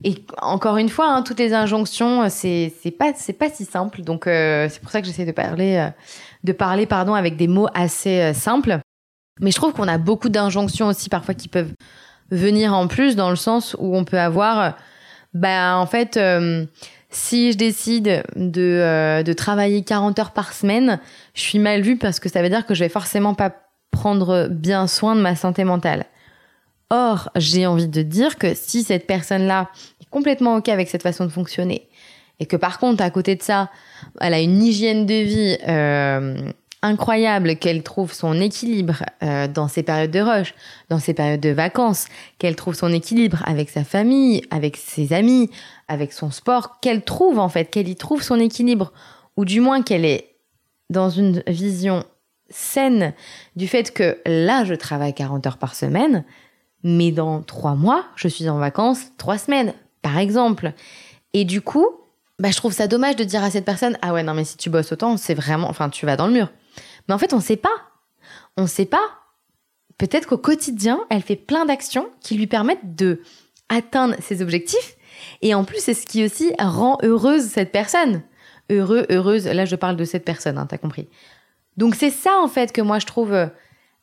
et 0.04 0.24
encore 0.42 0.78
une 0.78 0.90
fois, 0.90 1.10
hein, 1.10 1.24
toutes 1.24 1.40
les 1.40 1.54
injonctions, 1.54 2.30
c'est 2.30 2.72
c'est 2.82 2.92
pas 2.92 3.14
c'est 3.16 3.34
pas 3.34 3.50
si 3.50 3.66
simple. 3.66 4.02
Donc 4.02 4.28
euh, 4.28 4.68
c'est 4.70 4.80
pour 4.82 4.92
ça 4.92 5.02
que 5.02 5.08
j'essaie 5.08 5.26
de 5.26 5.32
parler 5.32 5.90
de 6.44 6.52
parler 6.52 6.86
pardon 6.86 7.16
avec 7.16 7.38
des 7.38 7.48
mots 7.48 7.68
assez 7.74 8.34
simples. 8.34 8.80
Mais 9.40 9.52
je 9.52 9.56
trouve 9.56 9.74
qu'on 9.74 9.88
a 9.88 9.98
beaucoup 9.98 10.30
d'injonctions 10.30 10.88
aussi 10.88 11.10
parfois 11.10 11.34
qui 11.34 11.48
peuvent 11.48 11.74
venir 12.32 12.74
en 12.74 12.88
plus 12.88 13.16
dans 13.16 13.30
le 13.30 13.36
sens 13.36 13.76
où 13.80 13.96
on 13.96 14.04
peut 14.04 14.20
avoir 14.20 14.76
bah 15.34 15.78
en 15.78 15.86
fait 15.86 16.20
si 17.10 17.52
je 17.52 17.58
décide 17.58 18.24
de, 18.36 19.24
de 19.24 19.34
travailler 19.34 19.84
40 19.84 20.20
heures 20.20 20.32
par 20.32 20.54
semaine, 20.54 21.00
je 21.34 21.42
suis 21.42 21.60
mal 21.60 21.82
vue 21.82 21.98
parce 21.98 22.20
que 22.20 22.30
ça 22.30 22.42
veut 22.42 22.50
dire 22.50 22.66
que 22.66 22.74
je 22.74 22.84
vais 22.84 22.90
forcément 22.90 23.34
pas 23.34 23.54
prendre 23.92 24.48
bien 24.50 24.88
soin 24.88 25.16
de 25.16 25.22
ma 25.22 25.36
santé 25.36 25.64
mentale. 25.64 26.06
Or, 26.90 27.30
j'ai 27.36 27.66
envie 27.66 27.88
de 27.88 28.02
dire 28.02 28.38
que 28.38 28.54
si 28.54 28.84
cette 28.84 29.08
personne-là 29.08 29.70
est 30.02 30.10
complètement 30.10 30.56
OK 30.56 30.70
avec 30.70 30.90
cette 30.90 31.04
façon 31.04 31.26
de 31.26 31.32
fonctionner, 31.32 31.90
et 32.40 32.46
que 32.46 32.56
par 32.56 32.80
contre, 32.80 33.04
à 33.04 33.10
côté 33.10 33.36
de 33.36 33.42
ça, 33.42 33.70
elle 34.22 34.34
a 34.34 34.40
une 34.40 34.62
hygiène 34.62 35.06
de 35.06 35.14
vie 35.14 35.58
euh, 35.68 36.52
incroyable, 36.82 37.56
qu'elle 37.56 37.84
trouve 37.84 38.14
son 38.14 38.40
équilibre 38.40 39.04
euh, 39.24 39.48
dans 39.48 39.68
ses 39.68 39.84
périodes 39.84 40.12
de 40.12 40.20
rush, 40.20 40.54
dans 40.90 41.00
ses 41.00 41.14
périodes 41.14 41.40
de 41.40 41.50
vacances, 41.50 42.08
qu'elle 42.38 42.56
trouve 42.56 42.76
son 42.76 42.92
équilibre 42.92 43.42
avec 43.46 43.70
sa 43.70 43.84
famille, 43.84 44.44
avec 44.52 44.78
ses 44.78 45.14
amis, 45.14 45.50
avec 45.88 46.14
son 46.14 46.32
sport, 46.32 46.80
qu'elle 46.80 47.04
trouve 47.04 47.40
en 47.40 47.50
fait, 47.50 47.66
qu'elle 47.66 47.88
y 47.88 47.96
trouve 47.96 48.22
son 48.22 48.40
équilibre, 48.40 48.94
ou 49.36 49.46
du 49.46 49.60
moins 49.60 49.82
qu'elle 49.82 50.06
est 50.06 50.36
dans 50.90 51.10
une 51.10 51.44
vision 51.48 52.04
saine 52.50 53.14
du 53.56 53.68
fait 53.68 53.94
que 53.94 54.20
là, 54.26 54.64
je 54.64 54.74
travaille 54.74 55.14
40 55.14 55.46
heures 55.48 55.58
par 55.58 55.76
semaine, 55.76 56.24
mais 56.84 57.12
dans 57.12 57.42
trois 57.42 57.76
mois, 57.76 58.06
je 58.16 58.28
suis 58.28 58.48
en 58.50 58.58
vacances 58.58 59.12
trois 59.18 59.38
semaines, 59.38 59.74
par 60.02 60.18
exemple. 60.18 60.74
Et 61.34 61.44
du 61.44 61.62
coup, 61.62 61.88
bah, 62.40 62.52
je 62.52 62.58
trouve 62.58 62.72
ça 62.72 62.88
dommage 62.88 63.16
de 63.16 63.24
dire 63.24 63.44
à 63.44 63.50
cette 63.50 63.66
personne, 63.66 63.98
ah 64.02 64.14
ouais, 64.14 64.24
non, 64.24 64.34
mais 64.34 64.46
si 64.46 64.58
tu 64.58 64.70
bosses 64.70 64.92
autant, 64.92 65.18
c'est 65.18 65.34
vraiment, 65.34 65.70
enfin, 65.70 65.90
tu 65.90 66.06
vas 66.06 66.16
dans 66.16 66.28
le 66.28 66.34
mur. 66.34 66.50
Mais 67.08 67.14
en 67.14 67.18
fait, 67.18 67.34
on 67.34 67.40
sait 67.40 67.58
pas. 67.58 67.70
On 68.58 68.68
sait 68.68 68.86
pas. 68.86 69.24
Peut-être 69.98 70.28
qu'au 70.28 70.38
quotidien, 70.38 71.00
elle 71.10 71.22
fait 71.22 71.36
plein 71.36 71.66
d'actions 71.66 72.10
qui 72.22 72.36
lui 72.36 72.48
permettent 72.48 72.96
de 72.96 73.22
atteindre 73.70 74.16
ses 74.20 74.42
objectifs. 74.42 74.96
Et 75.42 75.54
en 75.54 75.64
plus, 75.64 75.80
c'est 75.80 75.94
ce 75.94 76.06
qui 76.06 76.24
aussi 76.24 76.54
rend 76.60 76.98
heureuse 77.04 77.46
cette 77.46 77.72
personne. 77.72 78.22
Heureux, 78.70 79.06
heureuse. 79.10 79.46
Là, 79.46 79.66
je 79.66 79.76
parle 79.76 79.96
de 79.96 80.06
cette 80.06 80.26
personne, 80.26 80.58
hein, 80.58 80.68
t'as 80.68 80.78
compris. 80.78 81.08
Donc, 81.78 81.96
c'est 81.96 82.10
ça, 82.10 82.38
en 82.40 82.48
fait, 82.48 82.72
que 82.72 82.82
moi, 82.82 83.00
je 83.00 83.06
trouve 83.06 83.34
euh, 83.34 83.48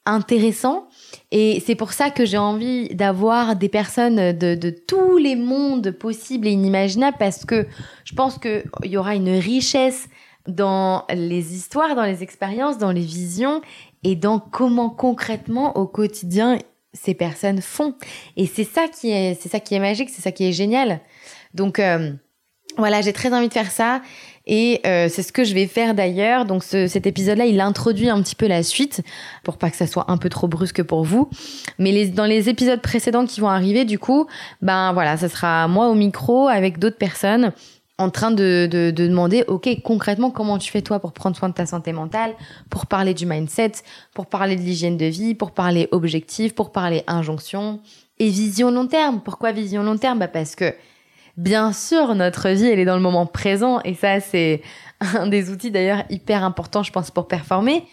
intéressant. 0.07 0.88
Et 1.31 1.62
c'est 1.64 1.75
pour 1.75 1.93
ça 1.93 2.11
que 2.11 2.25
j'ai 2.25 2.38
envie 2.38 2.88
d'avoir 2.95 3.57
des 3.57 3.69
personnes 3.69 4.33
de, 4.33 4.71
tous 4.87 5.17
les 5.17 5.37
mondes 5.37 5.90
possibles 5.90 6.47
et 6.47 6.52
inimaginables 6.52 7.17
parce 7.19 7.45
que 7.45 7.67
je 8.05 8.14
pense 8.14 8.38
qu'il 8.38 8.64
y 8.85 8.97
aura 8.97 9.14
une 9.14 9.31
richesse 9.31 10.09
dans 10.47 11.05
les 11.13 11.55
histoires, 11.55 11.95
dans 11.95 12.05
les 12.05 12.23
expériences, 12.23 12.79
dans 12.79 12.93
les 12.93 13.01
visions 13.01 13.63
et 14.03 14.17
dans 14.17 14.39
comment 14.39 14.91
concrètement 14.91 15.77
au 15.77 15.87
quotidien 15.87 16.59
ces 16.93 17.15
personnes 17.15 17.61
font. 17.61 17.95
Et 18.37 18.47
c'est 18.47 18.65
ça 18.65 18.87
qui 18.89 19.11
est, 19.11 19.39
c'est 19.41 19.49
ça 19.49 19.61
qui 19.61 19.75
est 19.75 19.81
magique, 19.81 20.11
c'est 20.11 20.23
ça 20.23 20.33
qui 20.33 20.47
est 20.47 20.53
génial. 20.53 21.01
Donc 21.55 21.79
euh, 21.79 22.13
voilà, 22.77 23.01
j'ai 23.01 23.13
très 23.13 23.33
envie 23.33 23.49
de 23.49 23.53
faire 23.53 23.71
ça. 23.71 24.01
Et 24.47 24.81
euh, 24.85 25.09
c'est 25.09 25.23
ce 25.23 25.33
que 25.33 25.43
je 25.43 25.55
vais 25.55 25.67
faire 25.67 25.95
d'ailleurs. 25.95 26.45
Donc 26.45 26.63
cet 26.63 27.07
épisode-là, 27.07 27.47
il 27.47 27.61
introduit 27.61 28.11
un 28.11 28.21
petit 28.23 28.35
peu 28.35 28.47
la 28.47 28.63
suite 28.63 29.01
pour 29.43 29.57
pas 29.57 29.71
que 29.71 29.77
ça 29.77 29.87
soit 29.87 30.11
un 30.11 30.19
peu 30.19 30.29
trop 30.29 30.49
brusque 30.49 30.83
pour 30.83 31.03
vous. 31.03 31.31
Mais 31.79 31.93
les, 31.93 32.09
dans 32.09 32.27
les 32.27 32.49
épisodes 32.51 32.81
précédents 32.83 33.25
qui 33.25 33.41
vont 33.41 33.49
arriver, 33.49 33.85
du 33.85 33.99
coup, 33.99 34.27
ben 34.61 34.93
voilà, 34.93 35.17
ça 35.17 35.29
sera 35.29 35.67
moi 35.69 35.89
au 35.89 35.95
micro 35.95 36.49
avec 36.49 36.79
d'autres 36.79 36.99
personnes 36.99 37.53
en 37.99 38.11
train 38.11 38.31
de, 38.31 38.69
de, 38.71 38.91
de, 38.91 39.07
demander, 39.07 39.45
ok, 39.47 39.69
concrètement, 39.83 40.31
comment 40.31 40.59
tu 40.59 40.71
fais 40.71 40.83
toi 40.83 40.99
pour 40.99 41.13
prendre 41.13 41.37
soin 41.37 41.49
de 41.49 41.55
ta 41.55 41.65
santé 41.65 41.93
mentale, 41.93 42.35
pour 42.69 42.87
parler 42.87 43.15
du 43.15 43.25
mindset, 43.25 43.73
pour 44.15 44.27
parler 44.27 44.57
de 44.57 44.63
l'hygiène 44.63 44.97
de 44.97 45.07
vie, 45.07 45.35
pour 45.35 45.53
parler 45.53 45.89
objectif, 45.93 46.55
pour 46.55 46.73
parler 46.73 47.05
injonction 47.07 47.81
et 48.19 48.29
vision 48.29 48.71
long 48.71 48.89
terme. 48.89 49.21
Pourquoi 49.25 49.53
vision 49.53 49.83
long 49.83 49.97
terme? 49.97 50.19
Bah 50.19 50.29
Parce 50.29 50.57
que 50.57 50.75
Bien 51.37 51.73
sûr, 51.73 52.15
notre 52.15 52.49
vie, 52.51 52.67
elle 52.67 52.79
est 52.79 52.85
dans 52.85 52.95
le 52.95 53.03
moment 53.03 53.27
présent 53.27 53.81
et 53.81 53.95
ça, 53.95 54.21
c'est 54.21 54.63
un 55.01 55.27
des 55.27 55.51
outils 55.51 55.71
d'ailleurs 55.71 56.05
hyper 56.09 56.45
importants, 56.45 56.85
je 56.85 56.93
pense, 56.93 57.11
pour 57.11 57.27
performer. 57.27 57.85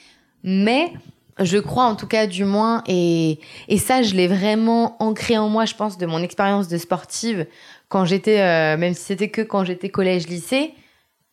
Mais 0.44 0.94
je 1.40 1.58
crois 1.58 1.86
en 1.86 1.96
tout 1.96 2.06
cas 2.06 2.28
du 2.28 2.46
moins, 2.46 2.84
et, 2.88 3.40
et 3.68 3.78
ça, 3.80 4.04
je 4.04 4.14
l'ai 4.14 4.28
vraiment 4.28 4.96
ancré 5.02 5.38
en 5.38 5.50
moi, 5.50 5.66
je 5.66 5.74
pense, 5.74 5.98
de 5.98 6.06
mon 6.06 6.22
expérience 6.22 6.68
de 6.68 6.78
sportive 6.78 7.48
quand 7.92 8.06
j'étais, 8.06 8.40
euh, 8.40 8.78
même 8.78 8.94
si 8.94 9.04
c'était 9.04 9.30
que 9.30 9.42
quand 9.42 9.66
j'étais 9.66 9.90
collège-lycée, 9.90 10.74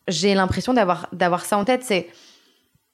j'ai 0.09 0.35
l'impression 0.35 0.73
d'avoir 0.73 1.07
d'avoir 1.13 1.45
ça 1.45 1.57
en 1.57 1.63
tête. 1.63 1.83
C'est 1.83 2.07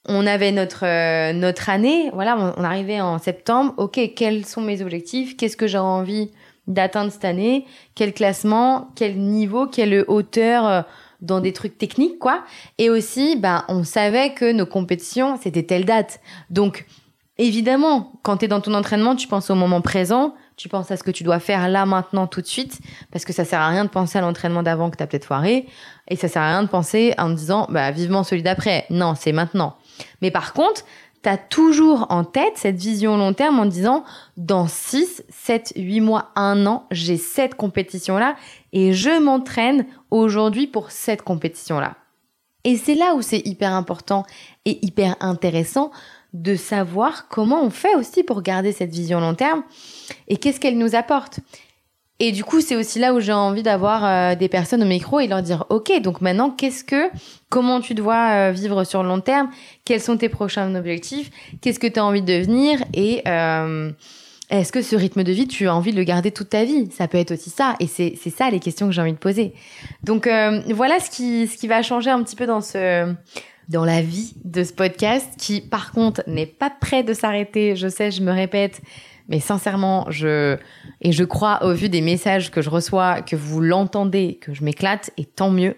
on 0.08 0.28
avait 0.28 0.52
notre 0.52 0.86
euh, 0.86 1.34
notre 1.34 1.70
année, 1.70 2.12
voilà, 2.14 2.38
on, 2.58 2.64
arrivait 2.64 3.02
en 3.02 3.18
septembre. 3.18 3.74
Ok, 3.78 4.00
quels 4.16 4.46
sont 4.46 4.62
mes 4.62 4.84
objectifs? 4.84 5.36
Qu'est-ce 5.36 5.58
que 5.58 5.66
j'ai 5.66 5.80
envie 5.80 6.30
d'atteindre 6.68 7.12
cette 7.12 7.26
année, 7.26 7.66
quel 7.96 8.14
classement, 8.14 8.92
quel 8.96 9.18
niveau, 9.18 9.66
quelle 9.66 10.06
hauteur 10.08 10.68
euh, 10.68 10.82
dans 11.22 11.40
des 11.40 11.52
trucs 11.52 11.78
techniques, 11.80 12.20
quoi? 12.20 12.44
Et 12.78 12.92
aussi, 12.92 13.36
ben, 13.36 13.66
on 13.68 13.84
savait 13.84 14.34
que 14.34 14.52
nos 14.52 14.68
compétitions, 14.68 15.40
c'était 15.42 15.64
telle 15.64 15.86
date. 15.86 16.20
Donc, 16.52 16.86
évidemment, 17.40 18.14
quand 18.22 18.38
tu 18.38 18.46
es 18.46 18.48
dans 18.48 18.62
ton 18.62 18.76
entraînement, 18.76 19.16
tu 19.16 19.28
penses 19.28 19.50
au 19.50 19.56
moment 19.56 19.82
présent, 19.82 20.36
tu 20.58 20.70
penses 20.70 20.92
à 20.92 20.98
ce 20.98 21.04
que 21.04 21.12
tu 21.12 21.24
dois 21.24 21.40
faire 21.40 21.68
là, 21.68 21.86
maintenant, 21.86 22.28
tout 22.28 22.42
de 22.42 22.48
suite, 22.48 22.80
parce 23.12 23.26
que 23.26 23.34
ça 23.34 23.46
sert 23.46 23.60
à 23.60 23.70
rien 23.70 23.86
de 23.86 23.90
penser 23.90 24.18
à 24.18 24.22
l'entraînement 24.22 24.64
d'avant 24.64 24.90
que 24.90 24.98
tu 24.98 25.04
as 25.04 25.08
peut-être 25.08 25.26
foiré, 25.26 25.68
et 26.08 26.16
ça 26.16 26.28
sert 26.28 26.42
à 26.42 26.50
rien 26.50 26.64
de 26.64 26.70
penser 26.70 27.14
en 27.18 27.30
disant, 27.30 27.68
bah, 27.70 27.92
vivement 27.92 28.24
celui 28.24 28.44
d'après. 28.44 28.86
Non, 28.90 29.16
c'est 29.16 29.32
maintenant. 29.32 29.76
Mais 30.22 30.32
par 30.32 30.54
contre, 30.54 30.84
tu 31.24 31.30
as 31.30 31.38
toujours 31.38 32.06
en 32.10 32.24
tête 32.24 32.54
cette 32.56 32.78
vision 32.78 33.18
long 33.18 33.34
terme 33.34 33.60
en 33.60 33.66
disant 33.66 34.04
dans 34.38 34.68
6, 34.68 35.24
7, 35.30 35.74
8 35.76 36.02
mois, 36.02 36.32
1 36.36 36.68
an, 36.68 36.86
j'ai 36.92 37.18
cette 37.18 37.56
compétition-là 37.56 38.36
et 38.74 38.94
je 38.94 39.20
m'entraîne 39.20 39.88
aujourd'hui 40.12 40.68
pour 40.68 40.92
cette 40.92 41.24
compétition-là. 41.24 41.96
Et 42.64 42.78
c'est 42.78 42.96
là 42.96 43.16
où 43.16 43.22
c'est 43.22 43.46
hyper 43.46 43.74
important 43.74 44.26
et 44.66 44.84
hyper 44.86 45.16
intéressant 45.20 45.92
de 46.36 46.56
savoir 46.56 47.28
comment 47.30 47.64
on 47.64 47.70
fait 47.70 47.96
aussi 47.96 48.24
pour 48.24 48.42
garder 48.42 48.72
cette 48.72 48.92
vision 48.92 49.20
long 49.20 49.36
terme 49.36 49.64
et 50.28 50.38
qu'est-ce 50.38 50.60
qu'elle 50.60 50.78
nous 50.78 50.96
apporte. 50.96 51.40
Et 52.20 52.32
du 52.32 52.46
coup, 52.46 52.62
c'est 52.62 52.78
aussi 52.78 52.98
là 53.00 53.14
où 53.14 53.20
j'ai 53.20 53.34
envie 53.34 53.64
d'avoir 53.64 54.06
euh, 54.06 54.36
des 54.36 54.48
personnes 54.48 54.82
au 54.82 54.86
micro 54.86 55.20
et 55.20 55.28
leur 55.28 55.42
dire, 55.42 55.66
OK, 55.70 55.92
donc 56.02 56.22
maintenant, 56.22 56.50
qu'est-ce 56.50 56.84
que, 56.84 57.10
comment 57.50 57.82
tu 57.82 57.94
dois 57.94 58.30
euh, 58.32 58.52
vivre 58.52 58.86
sur 58.86 59.04
le 59.04 59.10
long 59.10 59.20
terme? 59.20 59.50
Quels 59.84 60.00
sont 60.00 60.16
tes 60.16 60.30
prochains 60.30 60.74
objectifs? 60.76 61.30
Qu'est-ce 61.60 61.80
que 61.80 61.88
tu 61.88 62.00
as 62.00 62.06
envie 62.06 62.22
de 62.22 62.38
devenir? 62.38 62.82
Et, 62.94 63.22
euh, 63.28 63.92
est-ce 64.50 64.72
que 64.72 64.82
ce 64.82 64.96
rythme 64.96 65.24
de 65.24 65.32
vie, 65.32 65.48
tu 65.48 65.68
as 65.68 65.76
envie 65.76 65.92
de 65.92 65.98
le 65.98 66.04
garder 66.04 66.32
toute 66.32 66.50
ta 66.50 66.64
vie? 66.64 66.90
Ça 66.92 67.10
peut 67.10 67.18
être 67.18 67.32
aussi 67.32 67.50
ça. 67.50 67.76
Et 67.82 67.88
c'est, 67.88 68.14
c'est 68.22 68.30
ça 68.30 68.50
les 68.50 68.60
questions 68.60 68.88
que 68.88 68.94
j'ai 68.94 69.02
envie 69.02 69.12
de 69.12 69.18
poser. 69.18 69.54
Donc, 70.04 70.30
voilà 70.70 71.00
ce 71.00 71.10
qui, 71.10 71.48
ce 71.48 71.58
qui 71.58 71.68
va 71.68 71.82
changer 71.82 72.12
un 72.12 72.22
petit 72.22 72.36
peu 72.36 72.46
dans 72.46 72.62
ce, 72.62 73.12
dans 73.70 73.86
la 73.86 74.02
vie 74.02 74.34
de 74.44 74.64
ce 74.64 74.74
podcast 74.74 75.30
qui, 75.38 75.62
par 75.62 75.92
contre, 75.92 76.22
n'est 76.28 76.46
pas 76.46 76.70
prêt 76.70 77.04
de 77.04 77.14
s'arrêter. 77.14 77.76
Je 77.76 77.88
sais, 77.88 78.12
je 78.12 78.22
me 78.22 78.32
répète. 78.32 78.82
Mais 79.28 79.40
sincèrement, 79.40 80.06
je 80.12 80.58
et 81.02 81.12
je 81.12 81.24
crois 81.24 81.64
au 81.64 81.74
vu 81.74 81.90
des 81.90 82.02
messages 82.02 82.52
que 82.52 82.62
je 82.62 82.70
reçois 82.70 83.22
que 83.22 83.36
vous 83.36 83.60
l'entendez, 83.60 84.38
que 84.40 84.54
je 84.54 84.64
m'éclate 84.64 85.10
et 85.18 85.26
tant 85.26 85.50
mieux. 85.50 85.76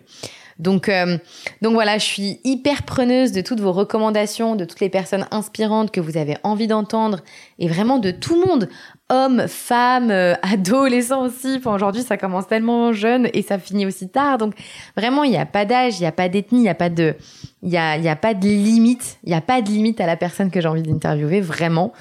Donc 0.59 0.89
euh, 0.89 1.17
donc 1.61 1.73
voilà, 1.73 1.97
je 1.97 2.05
suis 2.05 2.39
hyper 2.43 2.83
preneuse 2.83 3.31
de 3.31 3.41
toutes 3.41 3.59
vos 3.59 3.71
recommandations, 3.71 4.55
de 4.55 4.65
toutes 4.65 4.79
les 4.79 4.89
personnes 4.89 5.27
inspirantes 5.31 5.91
que 5.91 6.01
vous 6.01 6.17
avez 6.17 6.37
envie 6.43 6.67
d'entendre 6.67 7.19
et 7.59 7.67
vraiment 7.67 7.99
de 7.99 8.11
tout 8.11 8.41
le 8.41 8.47
monde, 8.47 8.69
hommes, 9.09 9.47
femmes, 9.47 10.09
euh, 10.09 10.33
adolescents 10.41 11.25
aussi. 11.25 11.55
Enfin, 11.57 11.73
aujourd'hui, 11.75 12.01
ça 12.01 12.17
commence 12.17 12.47
tellement 12.47 12.91
jeune 12.91 13.29
et 13.33 13.43
ça 13.43 13.59
finit 13.59 13.85
aussi 13.85 14.09
tard. 14.09 14.37
Donc 14.39 14.55
vraiment, 14.95 15.23
il 15.23 15.31
n'y 15.31 15.37
a 15.37 15.45
pas 15.45 15.65
d'âge, 15.65 15.97
il 15.99 16.01
n'y 16.01 16.07
a 16.07 16.11
pas 16.11 16.29
d'ethnie, 16.29 16.59
il 16.59 16.63
n'y 16.63 16.69
a 16.69 16.75
pas 16.75 16.89
de 16.89 17.15
il 17.63 17.69
y 17.69 17.77
a, 17.77 17.91
a 17.91 18.15
pas 18.15 18.33
de 18.33 18.47
limite, 18.47 19.19
il 19.23 19.29
n'y 19.29 19.35
a 19.35 19.41
pas 19.41 19.61
de 19.61 19.69
limite 19.69 19.99
à 20.01 20.07
la 20.07 20.15
personne 20.15 20.49
que 20.49 20.61
j'ai 20.61 20.67
envie 20.67 20.83
d'interviewer 20.83 21.41
vraiment. 21.41 21.93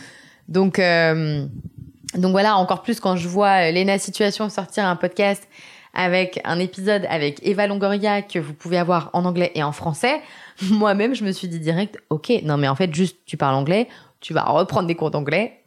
Donc, 0.49 0.79
euh, 0.79 1.45
donc 2.15 2.31
voilà, 2.31 2.57
encore 2.57 2.83
plus 2.83 3.01
quand 3.01 3.17
je 3.17 3.29
vois 3.29 3.71
Lena 3.71 3.99
Situation 3.99 4.49
sortir 4.49 4.87
un 4.87 4.97
podcast 4.97 5.47
avec 5.97 6.41
un 6.45 6.61
épisode 6.61 7.07
avec 7.09 7.45
Eva 7.45 7.67
Longoria 7.67 8.23
que 8.23 8.39
vous 8.39 8.53
pouvez 8.53 8.79
avoir 8.79 9.11
en 9.15 9.25
anglais 9.25 9.51
et 9.55 9.65
en 9.65 9.73
français, 9.73 10.21
moi-même, 10.71 11.15
je 11.15 11.25
me 11.25 11.33
suis 11.33 11.49
dit 11.49 11.59
direct, 11.59 11.99
ok, 12.11 12.33
non 12.45 12.57
mais 12.57 12.69
en 12.69 12.77
fait, 12.77 12.95
juste 12.95 13.19
tu 13.27 13.37
parles 13.37 13.57
anglais, 13.57 13.89
tu 14.21 14.33
vas 14.33 14.45
reprendre 14.45 14.87
des 14.87 14.95
cours 14.95 15.11
d'anglais, 15.11 15.61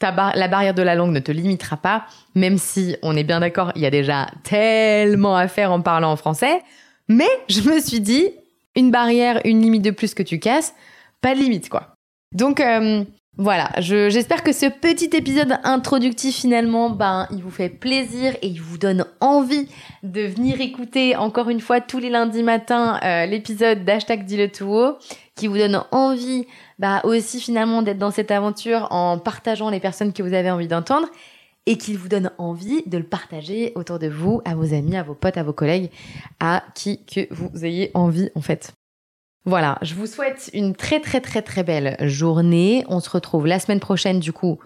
la 0.00 0.48
barrière 0.48 0.74
de 0.74 0.82
la 0.82 0.94
langue 0.94 1.12
ne 1.12 1.20
te 1.20 1.32
limitera 1.32 1.76
pas, 1.76 2.04
même 2.34 2.58
si 2.58 2.96
on 3.02 3.16
est 3.16 3.24
bien 3.24 3.40
d'accord, 3.40 3.72
il 3.74 3.82
y 3.82 3.86
a 3.86 3.90
déjà 3.90 4.28
tellement 4.42 5.36
à 5.36 5.48
faire 5.48 5.72
en 5.72 5.80
parlant 5.80 6.12
en 6.12 6.16
français. 6.16 6.60
Mais 7.08 7.28
je 7.48 7.62
me 7.62 7.80
suis 7.80 8.00
dit, 8.00 8.30
une 8.76 8.90
barrière, 8.90 9.40
une 9.44 9.60
limite 9.60 9.82
de 9.82 9.90
plus 9.90 10.14
que 10.14 10.22
tu 10.22 10.38
casses, 10.38 10.74
pas 11.20 11.34
de 11.34 11.40
limite 11.40 11.68
quoi. 11.68 11.94
Donc 12.32 12.60
euh, 12.60 13.04
voilà, 13.36 13.68
j'espère 13.78 14.44
que 14.44 14.52
ce 14.52 14.66
petit 14.66 15.10
épisode 15.16 15.58
introductif 15.64 16.36
finalement, 16.36 16.88
ben, 16.88 17.26
il 17.32 17.42
vous 17.42 17.50
fait 17.50 17.68
plaisir 17.68 18.36
et 18.42 18.46
il 18.46 18.60
vous 18.60 18.78
donne 18.78 19.06
envie 19.20 19.68
de 20.04 20.20
venir 20.20 20.60
écouter 20.60 21.16
encore 21.16 21.48
une 21.48 21.60
fois 21.60 21.80
tous 21.80 21.98
les 21.98 22.10
lundis 22.10 22.44
matins 22.44 23.00
euh, 23.02 23.26
l'épisode 23.26 23.84
d'Hashtag 23.84 24.24
Dis 24.24 24.36
le 24.36 24.52
tout 24.52 24.94
qui 25.34 25.48
vous 25.48 25.58
donne 25.58 25.82
envie 25.90 26.46
bah, 26.78 27.00
aussi 27.02 27.40
finalement 27.40 27.82
d'être 27.82 27.98
dans 27.98 28.12
cette 28.12 28.30
aventure 28.30 28.86
en 28.92 29.18
partageant 29.18 29.68
les 29.68 29.80
personnes 29.80 30.12
que 30.12 30.22
vous 30.22 30.32
avez 30.32 30.52
envie 30.52 30.68
d'entendre 30.68 31.08
et 31.66 31.76
qui 31.76 31.94
vous 31.94 32.08
donne 32.08 32.30
envie 32.38 32.84
de 32.86 32.98
le 32.98 33.04
partager 33.04 33.72
autour 33.74 33.98
de 33.98 34.06
vous, 34.06 34.42
à 34.44 34.54
vos 34.54 34.74
amis, 34.74 34.96
à 34.96 35.02
vos 35.02 35.14
potes, 35.14 35.38
à 35.38 35.42
vos 35.42 35.52
collègues, 35.52 35.90
à 36.38 36.62
qui 36.76 37.04
que 37.04 37.26
vous 37.34 37.64
ayez 37.64 37.90
envie 37.94 38.30
en 38.36 38.42
fait. 38.42 38.74
Voilà, 39.46 39.78
je 39.82 39.94
vous 39.94 40.06
souhaite 40.06 40.50
une 40.54 40.74
très 40.74 41.00
très 41.00 41.20
très 41.20 41.42
très 41.42 41.62
belle 41.62 41.96
journée. 42.00 42.84
On 42.88 43.00
se 43.00 43.10
retrouve 43.10 43.46
la 43.46 43.58
semaine 43.58 43.80
prochaine 43.80 44.18
du 44.18 44.32
coup 44.32 44.58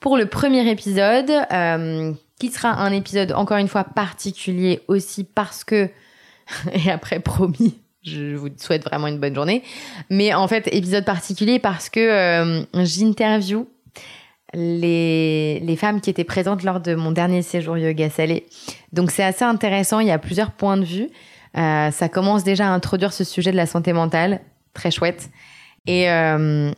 pour 0.00 0.16
le 0.16 0.26
premier 0.26 0.68
épisode, 0.68 1.30
euh, 1.52 2.12
qui 2.40 2.48
sera 2.48 2.70
un 2.70 2.92
épisode 2.92 3.32
encore 3.32 3.58
une 3.58 3.68
fois 3.68 3.84
particulier 3.84 4.80
aussi 4.88 5.22
parce 5.22 5.64
que, 5.64 5.88
et 6.72 6.90
après 6.90 7.20
promis, 7.20 7.78
je 8.02 8.34
vous 8.34 8.48
souhaite 8.56 8.84
vraiment 8.84 9.06
une 9.06 9.18
bonne 9.18 9.34
journée, 9.34 9.62
mais 10.10 10.34
en 10.34 10.48
fait 10.48 10.66
épisode 10.74 11.04
particulier 11.04 11.58
parce 11.58 11.88
que 11.88 12.00
euh, 12.00 12.62
j'interview 12.82 13.68
les, 14.54 15.60
les 15.60 15.76
femmes 15.76 16.00
qui 16.00 16.10
étaient 16.10 16.24
présentes 16.24 16.62
lors 16.62 16.80
de 16.80 16.94
mon 16.94 17.12
dernier 17.12 17.42
séjour 17.42 17.78
yoga 17.78 18.10
salé. 18.10 18.46
Donc 18.92 19.10
c'est 19.10 19.24
assez 19.24 19.44
intéressant, 19.44 20.00
il 20.00 20.08
y 20.08 20.10
a 20.10 20.18
plusieurs 20.18 20.50
points 20.50 20.78
de 20.78 20.84
vue. 20.84 21.10
Euh, 21.56 21.90
ça 21.90 22.08
commence 22.08 22.44
déjà 22.44 22.68
à 22.68 22.70
introduire 22.70 23.12
ce 23.12 23.24
sujet 23.24 23.52
de 23.52 23.56
la 23.56 23.66
santé 23.66 23.92
mentale, 23.92 24.40
très 24.74 24.90
chouette. 24.90 25.30
Et 25.86 26.10
euh, 26.10 26.70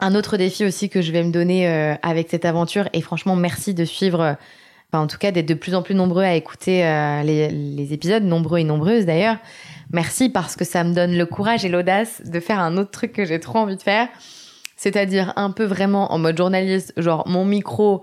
un 0.00 0.14
autre 0.14 0.36
défi 0.36 0.64
aussi 0.64 0.88
que 0.88 1.02
je 1.02 1.12
vais 1.12 1.22
me 1.22 1.32
donner 1.32 1.68
euh, 1.68 1.94
avec 2.02 2.28
cette 2.30 2.44
aventure, 2.44 2.88
et 2.92 3.00
franchement 3.00 3.36
merci 3.36 3.74
de 3.74 3.84
suivre, 3.84 4.36
en 4.92 5.06
tout 5.06 5.18
cas 5.18 5.32
d'être 5.32 5.46
de 5.46 5.54
plus 5.54 5.74
en 5.74 5.82
plus 5.82 5.94
nombreux 5.94 6.22
à 6.22 6.34
écouter 6.34 6.82
les, 7.24 7.48
les, 7.50 7.92
épisodes, 7.92 8.22
nombreux 8.22 8.58
et 8.58 8.64
nombreuses 8.64 9.06
d'ailleurs. 9.06 9.36
Merci 9.90 10.28
parce 10.28 10.56
que 10.56 10.64
ça 10.64 10.84
me 10.84 10.94
donne 10.94 11.16
le 11.16 11.26
courage 11.26 11.64
et 11.64 11.68
l'audace 11.68 12.22
de 12.24 12.40
faire 12.40 12.60
un 12.60 12.76
autre 12.76 12.90
truc 12.90 13.12
que 13.12 13.24
j'ai 13.24 13.40
trop 13.40 13.58
envie 13.58 13.76
de 13.76 13.82
faire, 13.82 14.08
c'est-à-dire 14.76 15.32
un 15.36 15.50
peu 15.50 15.64
vraiment 15.64 16.12
en 16.12 16.18
mode 16.18 16.36
journaliste, 16.36 16.92
genre 16.96 17.28
mon 17.28 17.44
micro, 17.44 18.02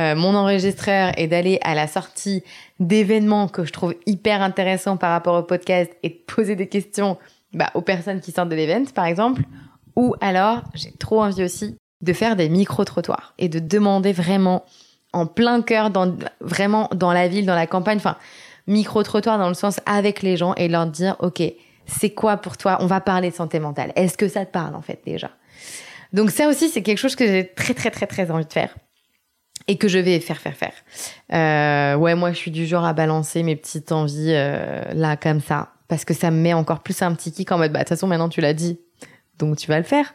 euh, 0.00 0.14
mon 0.14 0.34
enregistreur 0.34 1.12
et 1.16 1.28
d'aller 1.28 1.58
à 1.62 1.74
la 1.74 1.86
sortie 1.86 2.42
d'événements 2.80 3.48
que 3.48 3.64
je 3.64 3.72
trouve 3.72 3.94
hyper 4.06 4.42
intéressants 4.42 4.96
par 4.96 5.10
rapport 5.10 5.36
au 5.38 5.42
podcast 5.42 5.92
et 6.02 6.08
de 6.08 6.18
poser 6.26 6.56
des 6.56 6.68
questions 6.68 7.16
bah, 7.52 7.70
aux 7.74 7.80
personnes 7.80 8.20
qui 8.20 8.32
sortent 8.32 8.48
de 8.48 8.56
l'événement, 8.56 8.90
par 8.94 9.06
exemple. 9.06 9.42
Ou 9.96 10.14
alors, 10.20 10.62
j'ai 10.74 10.90
trop 10.92 11.22
envie 11.22 11.44
aussi 11.44 11.76
de 12.00 12.12
faire 12.12 12.34
des 12.34 12.48
micro-trottoirs 12.48 13.34
et 13.38 13.48
de 13.48 13.60
demander 13.60 14.12
vraiment 14.12 14.64
en 15.12 15.26
plein 15.26 15.62
cœur, 15.62 15.90
dans, 15.90 16.12
vraiment 16.40 16.88
dans 16.92 17.12
la 17.12 17.28
ville, 17.28 17.46
dans 17.46 17.54
la 17.54 17.68
campagne, 17.68 17.98
enfin, 17.98 18.16
micro-trottoir 18.66 19.38
dans 19.38 19.48
le 19.48 19.54
sens 19.54 19.80
avec 19.86 20.22
les 20.22 20.36
gens 20.36 20.54
et 20.54 20.66
leur 20.66 20.86
dire, 20.86 21.16
OK, 21.20 21.40
c'est 21.86 22.10
quoi 22.10 22.36
pour 22.36 22.56
toi? 22.56 22.78
On 22.80 22.86
va 22.86 23.00
parler 23.00 23.30
de 23.30 23.34
santé 23.34 23.60
mentale. 23.60 23.92
Est-ce 23.94 24.18
que 24.18 24.26
ça 24.26 24.44
te 24.44 24.50
parle 24.50 24.74
en 24.74 24.82
fait 24.82 25.00
déjà? 25.06 25.30
Donc 26.12 26.30
ça 26.30 26.48
aussi, 26.48 26.68
c'est 26.68 26.82
quelque 26.82 26.98
chose 26.98 27.16
que 27.16 27.26
j'ai 27.26 27.46
très 27.46 27.74
très 27.74 27.90
très 27.90 28.06
très 28.06 28.30
envie 28.30 28.46
de 28.46 28.52
faire 28.52 28.74
et 29.66 29.76
que 29.76 29.88
je 29.88 29.98
vais 29.98 30.20
faire, 30.20 30.38
faire, 30.38 30.56
faire. 30.56 30.74
Euh, 31.32 31.98
ouais, 31.98 32.14
moi, 32.14 32.32
je 32.32 32.36
suis 32.36 32.50
du 32.50 32.66
genre 32.66 32.84
à 32.84 32.92
balancer 32.92 33.42
mes 33.42 33.56
petites 33.56 33.92
envies 33.92 34.32
euh, 34.32 34.82
là, 34.94 35.16
comme 35.16 35.40
ça, 35.40 35.72
parce 35.88 36.04
que 36.04 36.14
ça 36.14 36.30
me 36.30 36.38
met 36.38 36.52
encore 36.52 36.82
plus 36.82 37.00
un 37.02 37.14
petit 37.14 37.32
kick 37.32 37.50
en 37.52 37.58
mode, 37.58 37.72
bah, 37.72 37.80
de 37.80 37.84
toute 37.84 37.90
façon, 37.90 38.06
maintenant, 38.06 38.28
tu 38.28 38.40
l'as 38.40 38.54
dit, 38.54 38.78
donc 39.38 39.56
tu 39.56 39.68
vas 39.68 39.78
le 39.78 39.84
faire. 39.84 40.14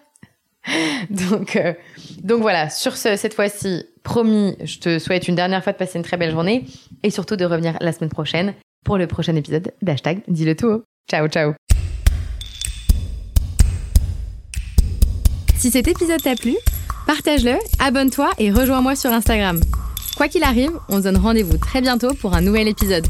donc, 1.10 1.56
euh, 1.56 1.74
donc 2.24 2.41
voilà, 2.41 2.70
sur 2.70 2.96
ce, 2.96 3.15
cette 3.15 3.34
fois-ci, 3.34 3.86
promis, 4.03 4.56
je 4.63 4.79
te 4.79 5.00
souhaite 5.00 5.27
une 5.27 5.36
dernière 5.36 5.63
fois 5.63 5.74
de 5.74 5.77
passer 5.77 5.98
une 5.98 6.03
très 6.03 6.18
belle 6.18 6.32
journée 6.32 6.65
et 7.03 7.10
surtout 7.10 7.36
de 7.36 7.46
revenir 7.46 7.77
la 7.82 7.91
semaine 7.91 8.10
prochaine 8.10 8.53
pour 8.86 8.98
le 8.98 9.08
prochain 9.08 9.36
épisode 9.36 9.72
d'Hashtag 9.82 10.22
Dis-le 10.27 10.56
tout. 10.56 10.84
Ciao, 11.10 11.27
ciao. 11.27 11.53
Si 15.56 15.72
cet 15.72 15.88
épisode 15.88 16.22
t'a 16.22 16.36
plu, 16.36 16.56
Partage-le, 17.10 17.58
abonne-toi 17.80 18.30
et 18.38 18.51
rejoins-moi 18.51 18.96
sur 18.96 19.10
Instagram. 19.10 19.60
Quoi 20.16 20.28
qu'il 20.28 20.44
arrive, 20.44 20.74
on 20.89 20.98
se 20.98 21.01
donne 21.06 21.18
rendez-vous 21.18 21.58
très 21.58 21.82
bientôt 21.82 22.13
pour 22.13 22.36
un 22.36 22.42
nouvel 22.42 22.68
épisode. 22.68 23.08